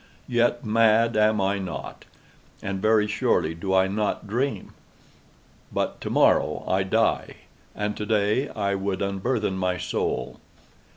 Yet, 0.27 0.65
mad 0.65 1.15
am 1.15 1.39
I 1.39 1.59
not—and 1.59 2.81
very 2.81 3.05
surely 3.07 3.53
do 3.53 3.71
I 3.75 3.87
not 3.87 4.25
dream. 4.25 4.73
But 5.71 6.01
to 6.01 6.09
morrow 6.09 6.63
I 6.67 6.81
die, 6.81 7.35
and 7.75 7.95
to 7.97 8.07
day 8.07 8.49
I 8.49 8.73
would 8.73 9.03
unburthen 9.03 9.59
my 9.59 9.77
soul. 9.77 10.39